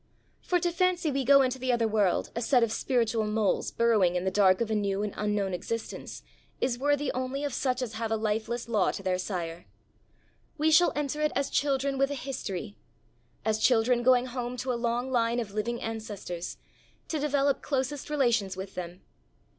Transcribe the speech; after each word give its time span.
For 0.41 0.59
to 0.59 0.71
fancy 0.71 1.11
we 1.11 1.23
go 1.23 1.43
into 1.43 1.59
the 1.59 1.71
other 1.71 1.87
world 1.87 2.31
a 2.35 2.41
set 2.41 2.63
of 2.63 2.71
spiritual 2.71 3.27
moles 3.27 3.69
burrowing 3.69 4.15
in 4.15 4.25
the 4.25 4.31
dark 4.31 4.59
of 4.59 4.71
a 4.71 4.73
new 4.73 5.03
and 5.03 5.13
unknown 5.15 5.53
existence, 5.53 6.23
is 6.59 6.79
worthy 6.79 7.11
only 7.11 7.43
of 7.43 7.53
such 7.53 7.83
as 7.83 7.93
have 7.93 8.09
a 8.11 8.15
lifeless 8.15 8.67
Law 8.67 8.89
to 8.93 9.03
their 9.03 9.19
sire. 9.19 9.67
We 10.57 10.71
shall 10.71 10.91
enter 10.95 11.21
it 11.21 11.31
as 11.35 11.51
children 11.51 11.99
with 11.99 12.09
a 12.09 12.15
history, 12.15 12.75
as 13.45 13.59
children 13.59 14.01
going 14.01 14.25
home 14.25 14.57
to 14.57 14.73
a 14.73 14.73
long 14.73 15.11
line 15.11 15.39
of 15.39 15.53
living 15.53 15.79
ancestors, 15.83 16.57
to 17.07 17.19
develop 17.19 17.61
closest 17.61 18.09
relations 18.09 18.57
with 18.57 18.73
them. 18.73 19.01